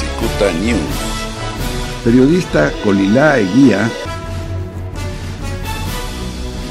Cicuta 0.00 0.50
News. 0.52 2.02
Periodista 2.02 2.72
Colilá 2.82 3.36
Eguía. 3.36 3.86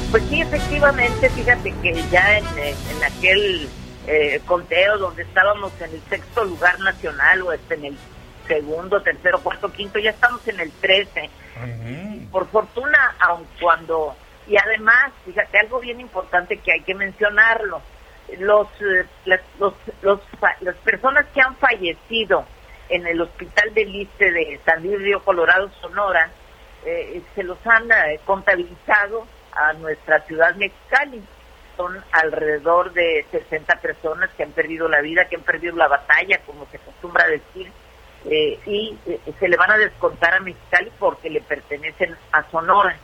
Pues 0.10 0.24
sí, 0.28 0.42
efectivamente, 0.42 1.30
fíjate 1.30 1.72
que 1.84 2.04
ya 2.10 2.40
en, 2.40 2.46
en 2.58 3.04
aquel 3.04 3.70
eh, 4.08 4.42
conteo 4.48 4.98
donde 4.98 5.22
estábamos 5.22 5.72
en 5.80 5.92
el 5.92 6.02
sexto 6.10 6.44
lugar 6.44 6.80
nacional 6.80 7.44
o 7.44 7.54
este, 7.54 7.76
en 7.76 7.86
el 7.86 7.98
segundo, 8.48 9.00
tercero, 9.04 9.40
cuarto, 9.42 9.72
quinto, 9.72 10.00
ya 10.00 10.10
estamos 10.10 10.48
en 10.48 10.60
el 10.60 10.72
13. 10.72 11.30
Por 12.32 12.48
fortuna, 12.48 13.16
aun 13.20 13.46
cuando, 13.62 14.16
y 14.48 14.58
además, 14.58 15.12
fíjate, 15.24 15.60
algo 15.60 15.80
bien 15.80 16.00
importante 16.00 16.58
que 16.58 16.72
hay 16.72 16.82
que 16.82 16.96
mencionarlo, 16.96 17.80
los, 18.40 18.68
eh, 18.82 19.06
las, 19.26 19.42
los, 19.60 19.76
los, 20.02 20.20
las 20.62 20.76
personas 20.78 21.28
que 21.32 21.42
han 21.42 21.56
fallecido 21.58 22.44
en 22.90 23.06
el 23.06 23.22
hospital 23.22 23.74
de 23.74 23.86
Liste 23.86 24.32
de 24.32 24.60
San 24.66 24.84
Luis 24.84 25.00
Río 25.00 25.24
Colorado, 25.24 25.70
Sonora, 25.80 26.30
eh, 26.86 27.22
se 27.36 27.44
los 27.44 27.58
han 27.66 27.92
eh, 27.92 28.20
contabilizado 28.26 29.26
a 29.52 29.74
nuestra 29.74 30.22
ciudad 30.22 30.56
Mexicali. 30.56 31.22
Son 31.78 32.04
alrededor 32.12 32.92
de 32.92 33.26
60 33.32 33.76
personas 33.78 34.30
que 34.36 34.44
han 34.44 34.52
perdido 34.52 34.90
la 34.90 35.02
vida, 35.02 35.26
que 35.26 35.38
han 35.38 35.44
perdido 35.44 35.76
la 35.76 35.88
batalla, 35.88 36.40
como 36.46 36.66
se 36.68 36.78
acostumbra 36.78 37.28
decir, 37.28 37.72
eh, 38.26 38.60
y 38.66 38.98
se 39.40 39.48
le 39.48 39.56
van 39.56 39.72
a 39.72 39.78
descontar 39.78 40.34
a 40.34 40.40
Mexicali 40.42 40.92
porque 41.00 41.30
le 41.30 41.42
pertenecen 41.42 42.18
a 42.32 42.44
Sonora, 42.50 42.98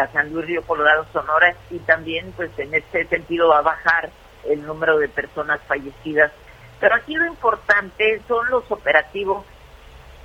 a 0.00 0.06
San 0.12 0.32
Luis 0.32 0.46
Río 0.46 0.62
Colorado, 0.62 1.06
Sonora, 1.12 1.54
y 1.70 1.78
también 1.80 2.32
pues 2.32 2.50
en 2.58 2.74
este 2.74 3.06
sentido 3.06 3.50
va 3.50 3.58
a 3.58 3.62
bajar 3.62 4.10
el 4.48 4.66
número 4.66 4.98
de 4.98 5.08
personas 5.08 5.60
fallecidas 5.68 6.32
pero 6.80 6.94
aquí 6.94 7.14
lo 7.14 7.26
importante 7.26 8.20
son 8.26 8.48
los 8.48 8.68
operativos 8.70 9.44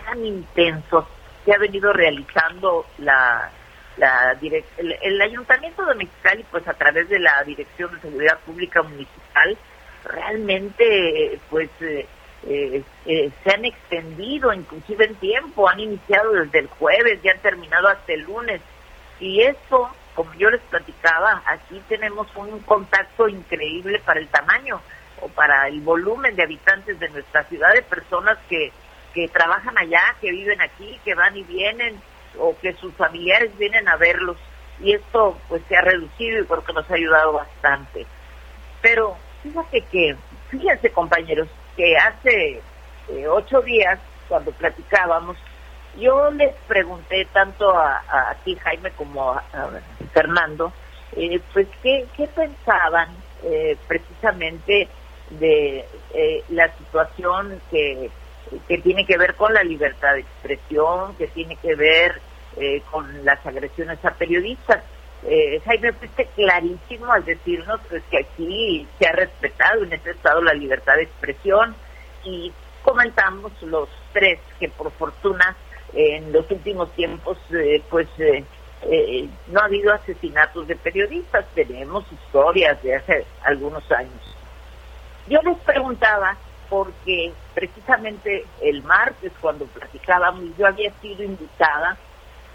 tan 0.06 0.26
intensos 0.26 1.06
que 1.44 1.54
ha 1.54 1.58
venido 1.58 1.92
realizando 1.92 2.86
la, 2.98 3.52
la 3.98 4.38
el, 4.42 5.22
Ayuntamiento 5.22 5.86
de 5.86 5.96
Mexicali, 5.96 6.46
pues 6.50 6.68
a 6.68 6.74
través 6.74 7.10
de 7.10 7.20
la 7.20 7.44
Dirección 7.44 7.94
de 7.94 8.02
Seguridad 8.02 8.40
Pública 8.40 8.82
Municipal, 8.82 9.58
realmente 10.06 11.40
pues 11.50 11.70
eh, 11.82 12.08
eh, 12.48 12.84
eh, 13.06 13.32
se 13.44 13.52
han 13.52 13.66
extendido 13.66 14.54
inclusive 14.54 15.06
en 15.06 15.16
tiempo, 15.16 15.68
han 15.68 15.80
iniciado 15.80 16.32
desde 16.32 16.60
el 16.60 16.68
jueves 16.68 17.20
y 17.22 17.30
han 17.30 17.40
terminado 17.40 17.90
hasta 17.90 18.14
el 18.14 18.22
lunes. 18.22 18.62
Y 19.20 19.42
eso, 19.42 19.90
como 20.14 20.34
yo 20.36 20.50
les 20.50 20.62
platicaba, 20.62 21.44
aquí 21.46 21.82
tenemos 21.90 22.28
un 22.36 22.60
contacto 22.62 23.28
increíble 23.28 24.00
para 24.06 24.20
el 24.20 24.28
tamaño 24.30 24.82
para 25.30 25.68
el 25.68 25.82
volumen 25.82 26.36
de 26.36 26.44
habitantes 26.44 27.00
de 27.00 27.10
nuestra 27.10 27.44
ciudad, 27.46 27.74
de 27.74 27.82
personas 27.82 28.38
que, 28.50 28.72
que 29.14 29.28
trabajan 29.28 29.78
allá, 29.78 30.16
que 30.22 30.32
viven 30.32 30.62
aquí, 30.62 31.00
que 31.04 31.16
van 31.16 31.36
y 31.36 31.44
vienen, 31.44 32.02
o 32.38 32.56
que 32.60 32.74
sus 32.74 32.94
familiares 32.96 33.58
vienen 33.58 33.88
a 33.88 33.96
verlos. 33.98 34.38
Y 34.80 34.94
esto 34.94 35.38
pues 35.48 35.62
se 35.68 35.76
ha 35.78 35.82
reducido 35.82 36.42
y 36.42 36.46
creo 36.46 36.64
que 36.64 36.74
nos 36.74 36.90
ha 36.90 36.96
ayudado 36.96 37.34
bastante. 37.34 38.06
Pero 38.82 39.16
fíjate 39.42 39.82
que, 39.92 40.16
fíjense 40.50 40.92
compañeros, 40.92 41.48
que 41.76 41.96
hace 41.98 42.62
eh, 43.10 43.28
ocho 43.28 43.62
días, 43.62 44.00
cuando 44.28 44.52
platicábamos, 44.52 45.38
yo 45.98 46.30
les 46.32 46.54
pregunté 46.68 47.26
tanto 47.32 47.70
a, 47.78 48.04
a, 48.08 48.36
ti, 48.44 48.56
Jaime, 48.56 48.92
como 48.92 49.32
a, 49.32 49.44
Fernando, 50.14 50.74
eh, 51.16 51.40
pues 51.54 51.68
qué, 51.82 52.06
qué 52.18 52.28
pensaban 52.28 53.10
eh, 53.44 53.78
precisamente 53.88 54.90
de 55.32 55.86
eh, 56.14 56.44
la 56.50 56.72
situación 56.78 57.60
que, 57.72 58.10
que 58.68 58.78
tiene 58.80 59.06
que 59.06 59.18
ver 59.18 59.36
con 59.36 59.54
la 59.54 59.64
libertad 59.64 60.14
de 60.14 60.22
expresión, 60.22 61.16
que 61.16 61.28
tiene 61.28 61.56
que 61.58 61.76
ver 61.76 62.22
eh, 62.58 62.82
con 62.90 63.26
las 63.26 63.46
agresiones 63.46 64.04
a 64.06 64.12
periodistas. 64.12 64.84
Eh, 65.24 65.60
Jaime, 65.66 65.92
fuiste 65.94 66.26
clarísimo 66.36 67.12
al 67.12 67.26
decirnos 67.26 67.82
pues, 67.90 68.04
que 68.10 68.20
aquí 68.20 68.88
se 68.98 69.08
ha 69.08 69.12
respetado 69.12 69.84
en 69.84 69.94
este 69.94 70.12
estado 70.12 70.42
la 70.42 70.54
libertad 70.54 70.96
de 70.96 71.04
expresión 71.04 71.76
y 72.24 72.54
comentamos 72.84 73.52
los 73.64 73.90
tres 74.14 74.40
que 74.60 74.70
por 74.70 74.92
fortuna 74.92 75.56
en 75.94 76.32
los 76.32 76.50
últimos 76.52 76.92
tiempos 76.94 77.38
eh, 77.52 77.82
pues 77.90 78.08
no 79.48 79.60
ha 79.60 79.66
habido 79.66 79.94
asesinatos 79.94 80.68
de 80.68 80.76
periodistas, 80.76 81.46
tenemos 81.56 82.06
historias 82.12 82.82
de 82.84 82.96
hace 82.96 83.26
algunos 83.44 83.90
años. 83.92 84.36
Yo 85.28 85.42
les 85.42 85.58
preguntaba 85.60 86.38
porque 86.70 87.34
precisamente 87.54 88.46
el 88.62 88.84
martes 88.84 89.32
cuando 89.40 89.66
platicábamos 89.66 90.56
yo 90.58 90.68
había 90.68 90.92
sido 91.00 91.24
invitada 91.24 91.98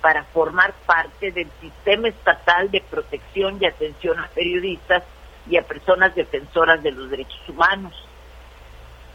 para 0.00 0.24
formar 0.24 0.72
parte 0.86 1.30
del 1.32 1.50
sistema 1.60 2.08
estatal 2.08 2.70
de 2.70 2.80
protección 2.80 3.58
y 3.60 3.66
atención 3.66 4.18
a 4.18 4.28
periodistas 4.28 5.02
y 5.48 5.56
a 5.56 5.62
personas 5.62 6.14
defensoras 6.14 6.82
de 6.82 6.92
los 6.92 7.10
derechos 7.10 7.48
humanos. 7.48 7.92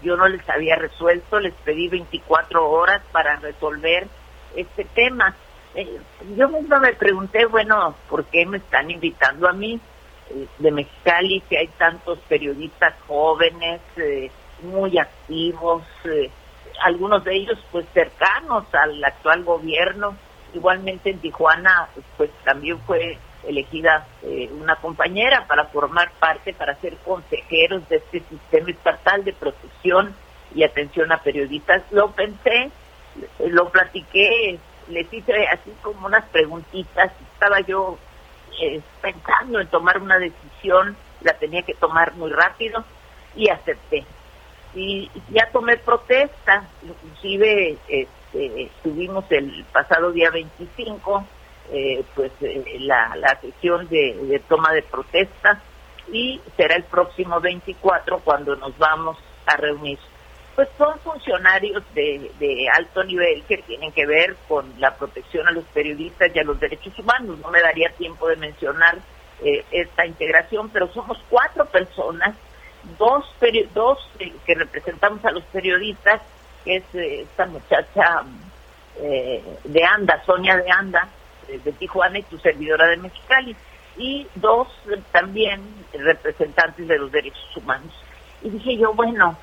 Yo 0.03 0.15
no 0.17 0.27
les 0.27 0.47
había 0.49 0.75
resuelto, 0.75 1.39
les 1.39 1.53
pedí 1.53 1.87
24 1.87 2.69
horas 2.69 3.01
para 3.11 3.37
resolver 3.37 4.07
este 4.55 4.83
tema. 4.85 5.33
Eh, 5.73 5.99
yo 6.35 6.49
misma 6.49 6.79
me 6.79 6.93
pregunté, 6.93 7.45
bueno, 7.45 7.95
¿por 8.09 8.25
qué 8.25 8.45
me 8.45 8.57
están 8.57 8.91
invitando 8.91 9.49
a 9.49 9.53
mí? 9.53 9.79
Eh, 10.29 10.47
de 10.57 10.71
Mexicali, 10.71 11.41
que 11.41 11.57
hay 11.57 11.67
tantos 11.77 12.17
periodistas 12.27 12.95
jóvenes, 13.07 13.81
eh, 13.97 14.31
muy 14.63 14.97
activos, 14.97 15.83
eh, 16.05 16.31
algunos 16.81 17.23
de 17.23 17.35
ellos 17.35 17.59
pues 17.71 17.85
cercanos 17.93 18.65
al 18.73 19.03
actual 19.03 19.43
gobierno. 19.43 20.15
Igualmente 20.53 21.11
en 21.11 21.19
Tijuana 21.19 21.89
pues 22.17 22.31
también 22.43 22.79
fue 22.79 23.17
elegida 23.45 24.07
una 24.59 24.75
compañera 24.77 25.45
para 25.45 25.65
formar 25.65 26.11
parte, 26.19 26.53
para 26.53 26.75
ser 26.77 26.95
consejeros 26.97 27.87
de 27.89 27.97
este 27.97 28.21
sistema 28.21 28.71
estatal 28.71 29.23
de 29.23 29.33
protección 29.33 30.15
y 30.55 30.63
atención 30.63 31.11
a 31.11 31.17
periodistas. 31.17 31.83
Lo 31.91 32.11
pensé, 32.11 32.71
lo 33.39 33.69
platiqué, 33.69 34.57
les 34.87 35.13
hice 35.13 35.45
así 35.47 35.71
como 35.83 36.07
unas 36.07 36.25
preguntitas, 36.29 37.11
estaba 37.33 37.59
yo 37.59 37.99
pensando 39.01 39.59
en 39.59 39.67
tomar 39.67 40.01
una 40.01 40.17
decisión, 40.17 40.95
la 41.21 41.33
tenía 41.33 41.63
que 41.63 41.73
tomar 41.73 42.15
muy 42.15 42.31
rápido 42.31 42.83
y 43.35 43.49
acepté. 43.49 44.05
Y 44.73 45.09
ya 45.29 45.49
tomé 45.51 45.77
protesta, 45.77 46.67
inclusive 46.83 47.77
este, 47.87 48.71
tuvimos 48.83 49.25
el 49.31 49.65
pasado 49.71 50.11
día 50.11 50.29
25 50.29 51.25
eh, 51.71 52.03
pues 52.13 52.31
eh, 52.41 52.77
la, 52.81 53.15
la 53.15 53.39
sesión 53.41 53.87
de, 53.87 54.13
de 54.21 54.39
toma 54.39 54.71
de 54.71 54.83
protesta 54.83 55.61
y 56.11 56.39
será 56.55 56.75
el 56.75 56.83
próximo 56.83 57.41
24 57.41 58.19
cuando 58.19 58.55
nos 58.55 58.77
vamos 58.77 59.17
a 59.47 59.57
reunir 59.57 59.97
pues 60.55 60.69
son 60.77 60.97
funcionarios 60.99 61.83
de, 61.93 62.31
de, 62.39 62.69
alto 62.69 63.03
nivel 63.03 63.43
que 63.43 63.57
tienen 63.57 63.91
que 63.91 64.05
ver 64.05 64.37
con 64.47 64.73
la 64.79 64.95
protección 64.95 65.45
a 65.47 65.51
los 65.51 65.65
periodistas 65.65 66.33
y 66.33 66.39
a 66.39 66.43
los 66.43 66.59
derechos 66.59 66.97
humanos. 66.97 67.39
No 67.39 67.51
me 67.51 67.61
daría 67.61 67.89
tiempo 67.89 68.27
de 68.29 68.37
mencionar 68.37 68.97
eh, 69.43 69.65
esta 69.71 70.05
integración, 70.05 70.69
pero 70.69 70.87
somos 70.93 71.17
cuatro 71.29 71.65
personas, 71.65 72.35
dos, 72.97 73.25
dos 73.73 74.09
eh, 74.19 74.31
que 74.45 74.55
representamos 74.55 75.23
a 75.25 75.31
los 75.31 75.43
periodistas, 75.45 76.21
que 76.63 76.77
es 76.77 76.83
eh, 76.93 77.21
esta 77.23 77.45
muchacha 77.45 78.23
de 78.97 79.83
Anda, 79.83 80.23
Sonia 80.25 80.55
de 80.55 80.71
Anda, 80.71 81.09
de 81.49 81.71
Tijuana 81.73 82.19
y 82.19 82.23
tu 82.23 82.39
servidora 82.39 82.87
de 82.87 82.95
Mexicali, 82.95 83.53
y 83.97 84.25
dos 84.35 84.69
también 85.11 85.61
representantes 85.91 86.87
de 86.87 86.97
los 86.97 87.11
derechos 87.11 87.57
humanos. 87.57 87.91
Y 88.41 88.51
dije 88.51 88.77
yo, 88.77 88.93
bueno, 88.93 89.37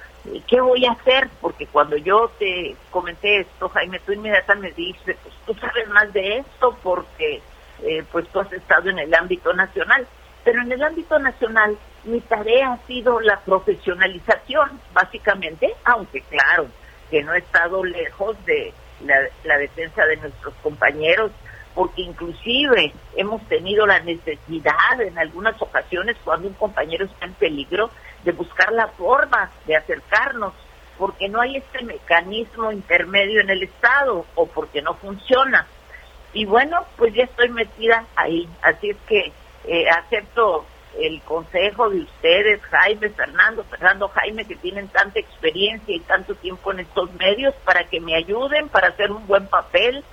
¿qué 0.46 0.60
voy 0.60 0.84
a 0.86 0.92
hacer? 0.92 1.28
Porque 1.40 1.66
cuando 1.66 1.96
yo 1.96 2.30
te 2.38 2.76
comenté 2.90 3.40
esto, 3.40 3.68
Jaime, 3.70 4.00
tú 4.00 4.12
inmediatamente 4.12 4.74
me 4.78 4.84
dices, 4.84 5.16
pues 5.22 5.34
tú 5.46 5.54
sabes 5.54 5.88
más 5.88 6.12
de 6.12 6.38
esto 6.38 6.76
porque 6.82 7.42
eh, 7.82 8.04
pues 8.10 8.28
tú 8.28 8.40
has 8.40 8.52
estado 8.52 8.90
en 8.90 8.98
el 8.98 9.14
ámbito 9.14 9.52
nacional. 9.52 10.06
Pero 10.44 10.62
en 10.62 10.72
el 10.72 10.82
ámbito 10.82 11.18
nacional 11.18 11.76
mi 12.04 12.20
tarea 12.20 12.72
ha 12.72 12.86
sido 12.86 13.20
la 13.20 13.40
profesionalización, 13.40 14.80
básicamente, 14.92 15.72
aunque 15.84 16.20
claro, 16.22 16.66
que 17.10 17.22
no 17.22 17.34
he 17.34 17.38
estado 17.38 17.84
lejos 17.84 18.36
de 18.44 18.72
la 19.44 19.58
defensa 19.58 20.04
de 20.06 20.16
nuestros 20.16 20.54
compañeros, 20.62 21.32
porque 21.74 22.02
inclusive 22.02 22.92
hemos 23.16 23.46
tenido 23.48 23.86
la 23.86 24.00
necesidad 24.00 25.00
en 25.00 25.18
algunas 25.18 25.60
ocasiones 25.60 26.16
cuando 26.24 26.48
un 26.48 26.54
compañero 26.54 27.06
está 27.06 27.26
en 27.26 27.34
peligro 27.34 27.90
de 28.24 28.32
buscar 28.32 28.72
la 28.72 28.88
forma 28.88 29.50
de 29.66 29.76
acercarnos, 29.76 30.52
porque 30.98 31.28
no 31.28 31.40
hay 31.40 31.56
este 31.56 31.82
mecanismo 31.84 32.70
intermedio 32.70 33.40
en 33.40 33.50
el 33.50 33.62
Estado 33.62 34.24
o 34.34 34.46
porque 34.46 34.82
no 34.82 34.94
funciona. 34.94 35.66
Y 36.32 36.44
bueno, 36.44 36.84
pues 36.96 37.12
ya 37.14 37.24
estoy 37.24 37.48
metida 37.50 38.06
ahí, 38.16 38.48
así 38.62 38.90
es 38.90 38.96
que 39.06 39.32
eh, 39.64 39.88
acepto 39.90 40.64
el 40.98 41.20
consejo 41.22 41.88
de 41.88 42.00
ustedes, 42.00 42.60
Jaime, 42.62 43.08
Fernando, 43.10 43.64
Fernando, 43.64 44.08
Jaime, 44.08 44.44
que 44.44 44.56
tienen 44.56 44.88
tanta 44.88 45.20
experiencia 45.20 45.94
y 45.94 46.00
tanto 46.00 46.34
tiempo 46.34 46.72
en 46.72 46.80
estos 46.80 47.12
medios, 47.14 47.54
para 47.64 47.84
que 47.84 48.00
me 48.00 48.14
ayuden, 48.14 48.68
para 48.68 48.88
hacer 48.88 49.10
un 49.10 49.26
buen 49.26 49.46
papel, 49.46 50.04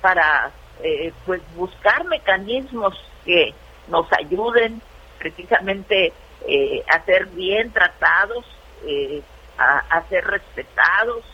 para 0.00 0.50
eh, 0.82 1.12
pues 1.24 1.40
buscar 1.54 2.04
mecanismos 2.04 2.94
que 3.24 3.54
nos 3.88 4.06
ayuden 4.12 4.82
precisamente 5.18 6.12
eh, 6.46 6.82
a 6.88 7.04
ser 7.04 7.26
bien 7.26 7.72
tratados, 7.72 8.44
eh, 8.86 9.22
a, 9.58 10.02
ser 10.08 10.24
respetados. 10.26 11.24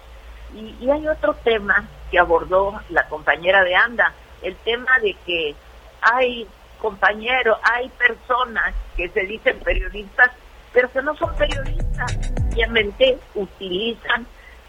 Y, 0.54 0.76
y 0.80 0.90
hay 0.90 1.06
otro 1.08 1.34
tema 1.34 1.88
que 2.10 2.18
abordó 2.18 2.80
la 2.90 3.08
compañera 3.08 3.62
de 3.64 3.74
Anda, 3.74 4.12
el 4.42 4.56
tema 4.56 4.98
de 5.00 5.14
que 5.26 5.54
hay 6.02 6.46
compañeros, 6.80 7.58
hay 7.62 7.88
personas 7.90 8.74
que 8.96 9.08
se 9.10 9.20
dicen 9.20 9.58
periodistas, 9.60 10.30
pero 10.72 10.90
que 10.90 11.02
no 11.02 11.14
son 11.16 11.34
periodistas, 11.36 12.12
simplemente 12.12 13.18
utilizan 13.34 14.26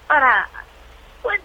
para, 0.07 0.49
pues, 1.21 1.41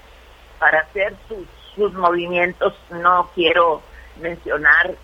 para 0.59 0.81
hacer 0.81 1.15
sus, 1.29 1.47
sus 1.75 1.93
movimientos. 1.95 2.75
No 2.91 3.31
quiero 3.35 3.83
mencionar 4.21 4.95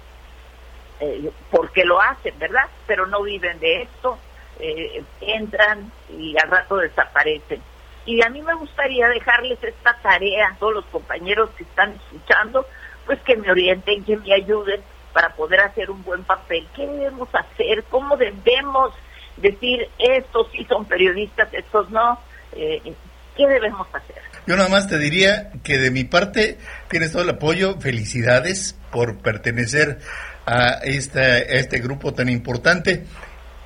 eh, 1.00 1.30
por 1.50 1.70
qué 1.72 1.84
lo 1.84 2.00
hacen, 2.00 2.38
¿verdad? 2.38 2.64
Pero 2.86 3.06
no 3.06 3.22
viven 3.22 3.58
de 3.60 3.82
esto, 3.82 4.18
eh, 4.60 5.02
entran 5.20 5.90
y 6.10 6.34
al 6.42 6.50
rato 6.50 6.76
desaparecen. 6.76 7.60
Y 8.04 8.24
a 8.24 8.28
mí 8.30 8.42
me 8.42 8.54
gustaría 8.54 9.08
dejarles 9.08 9.62
esta 9.62 9.96
tarea 10.02 10.48
a 10.48 10.56
todos 10.56 10.74
los 10.74 10.84
compañeros 10.86 11.50
que 11.56 11.62
están 11.64 11.92
escuchando, 11.92 12.66
pues 13.06 13.20
que 13.20 13.36
me 13.36 13.50
orienten, 13.50 14.04
que 14.04 14.16
me 14.16 14.34
ayuden 14.34 14.80
para 15.12 15.30
poder 15.30 15.60
hacer 15.60 15.90
un 15.90 16.02
buen 16.02 16.24
papel. 16.24 16.66
¿Qué 16.74 16.86
debemos 16.86 17.28
hacer? 17.34 17.84
¿Cómo 17.84 18.16
debemos 18.16 18.94
decir 19.36 19.88
estos 19.98 20.50
sí 20.52 20.64
son 20.68 20.84
periodistas, 20.86 21.48
estos 21.52 21.90
no? 21.90 22.18
Eh, 22.52 22.94
¿Qué 23.36 23.46
debemos 23.46 23.86
hacer? 23.94 24.20
Yo 24.46 24.56
nada 24.56 24.68
más 24.68 24.88
te 24.88 24.98
diría 24.98 25.50
que 25.62 25.78
de 25.78 25.90
mi 25.90 26.04
parte 26.04 26.58
tienes 26.88 27.12
todo 27.12 27.22
el 27.22 27.30
apoyo, 27.30 27.78
felicidades 27.80 28.76
por 28.90 29.18
pertenecer 29.18 29.98
a 30.46 30.80
este, 30.82 31.58
este 31.58 31.78
grupo 31.78 32.12
tan 32.12 32.28
importante 32.28 33.04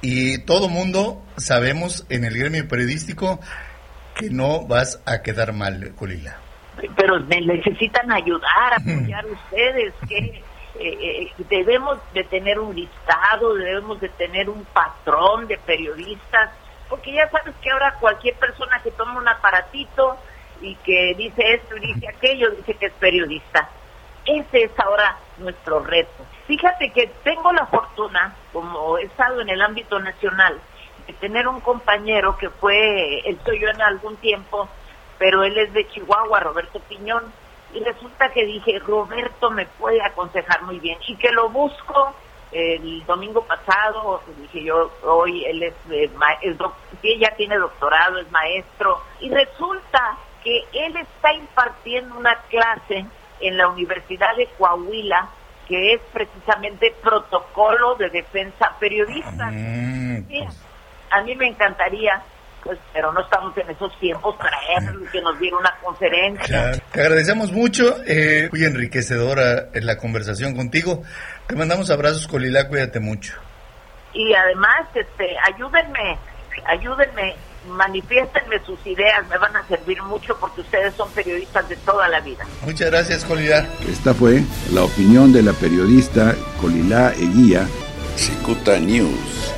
y 0.02 0.38
todo 0.44 0.68
mundo 0.68 1.22
sabemos 1.36 2.06
en 2.08 2.24
el 2.24 2.38
gremio 2.38 2.68
periodístico 2.68 3.40
que 4.14 4.30
no 4.30 4.66
vas 4.66 5.02
a 5.06 5.22
quedar 5.22 5.52
mal, 5.52 5.92
Colila. 5.96 6.38
Pero 6.96 7.20
me 7.20 7.40
necesitan 7.40 8.10
ayudar, 8.12 8.74
apoyar 8.74 9.24
ustedes, 9.26 9.94
que 10.08 10.18
eh, 10.18 10.42
eh, 10.78 11.32
debemos 11.48 11.98
de 12.12 12.24
tener 12.24 12.58
un 12.58 12.74
listado, 12.74 13.54
debemos 13.54 14.00
de 14.00 14.10
tener 14.10 14.50
un 14.50 14.64
patrón 14.66 15.46
de 15.46 15.56
periodistas, 15.58 16.50
porque 16.88 17.12
ya 17.14 17.28
sabes 17.30 17.54
que 17.62 17.70
ahora 17.70 17.94
cualquier 17.98 18.34
persona 18.36 18.80
que 18.82 18.90
toma 18.90 19.18
un 19.18 19.28
aparatito 19.28 20.18
y 20.60 20.74
que 20.76 21.14
dice 21.16 21.54
esto 21.54 21.76
y 21.76 21.94
dice 21.94 22.08
aquello, 22.08 22.50
dice 22.50 22.74
que 22.74 22.86
es 22.86 22.92
periodista. 22.94 23.68
Ese 24.26 24.64
es 24.64 24.80
ahora 24.80 25.16
nuestro 25.38 25.80
reto. 25.80 26.24
Fíjate 26.46 26.90
que 26.90 27.06
tengo 27.22 27.52
la 27.52 27.66
fortuna, 27.66 28.34
como 28.52 28.98
he 28.98 29.04
estado 29.04 29.40
en 29.40 29.48
el 29.48 29.62
ámbito 29.62 30.00
nacional, 30.00 30.60
de 31.06 31.12
tener 31.14 31.46
un 31.46 31.60
compañero 31.60 32.36
que 32.36 32.50
fue, 32.50 33.20
él 33.20 33.38
soy 33.44 33.60
yo 33.60 33.68
en 33.68 33.80
algún 33.80 34.16
tiempo, 34.16 34.68
pero 35.18 35.44
él 35.44 35.56
es 35.56 35.72
de 35.72 35.88
Chihuahua, 35.88 36.40
Roberto 36.40 36.80
Piñón, 36.80 37.32
y 37.72 37.82
resulta 37.84 38.30
que 38.30 38.44
dije, 38.44 38.78
Roberto 38.80 39.50
me 39.50 39.66
puede 39.66 40.02
aconsejar 40.02 40.62
muy 40.62 40.80
bien, 40.80 40.98
y 41.06 41.16
que 41.16 41.30
lo 41.30 41.48
busco 41.48 42.14
el 42.50 43.04
domingo 43.06 43.42
pasado, 43.42 44.22
dije 44.38 44.64
yo, 44.64 44.90
hoy 45.04 45.44
él 45.44 45.62
es, 45.62 45.74
eh, 45.90 46.10
ya 47.18 47.30
tiene 47.36 47.58
doctorado, 47.58 48.18
es 48.18 48.30
maestro, 48.30 49.02
y 49.20 49.30
resulta 49.30 50.16
que 50.42 50.64
él 50.72 50.96
está 50.96 51.32
impartiendo 51.32 52.16
una 52.16 52.34
clase 52.48 53.06
en 53.46 53.56
la 53.56 53.68
Universidad 53.68 54.34
de 54.36 54.48
Coahuila, 54.58 55.28
que 55.68 55.94
es 55.94 56.00
precisamente 56.12 56.94
protocolo 57.02 57.94
de 57.96 58.10
defensa 58.10 58.76
periodista. 58.78 59.50
Mm, 59.50 60.24
pues. 60.24 60.62
A 61.10 61.22
mí 61.22 61.34
me 61.36 61.46
encantaría 61.48 62.22
pues, 62.66 62.80
pero 62.92 63.12
no 63.12 63.20
estamos 63.20 63.56
en 63.56 63.70
esos 63.70 63.96
tiempos 64.00 64.34
para 64.36 64.58
él, 64.76 65.08
que 65.12 65.20
nos 65.22 65.38
diera 65.38 65.56
una 65.56 65.72
conferencia. 65.80 66.72
Te 66.90 67.00
agradecemos 67.00 67.52
mucho, 67.52 67.96
eh, 68.04 68.48
muy 68.50 68.64
enriquecedora 68.64 69.68
la 69.74 69.96
conversación 69.96 70.56
contigo. 70.56 71.02
Te 71.46 71.54
mandamos 71.54 71.90
abrazos, 71.90 72.26
Colila, 72.26 72.66
cuídate 72.66 72.98
mucho. 72.98 73.34
Y 74.12 74.34
además, 74.34 74.88
este, 74.94 75.36
ayúdenme, 75.46 76.18
ayúdenme, 76.66 77.36
manifiéstenme 77.68 78.58
sus 78.64 78.78
ideas, 78.86 79.28
me 79.28 79.38
van 79.38 79.56
a 79.56 79.66
servir 79.66 80.02
mucho 80.02 80.36
porque 80.38 80.60
ustedes 80.60 80.94
son 80.94 81.10
periodistas 81.10 81.68
de 81.68 81.76
toda 81.76 82.08
la 82.08 82.20
vida. 82.20 82.44
Muchas 82.64 82.90
gracias, 82.90 83.24
Colila. 83.24 83.66
Esta 83.88 84.14
fue 84.14 84.42
la 84.72 84.84
opinión 84.84 85.32
de 85.32 85.42
la 85.42 85.52
periodista 85.52 86.34
Colila 86.60 87.12
Eguía. 87.12 87.66
Cicuta 88.16 88.78
News. 88.78 89.54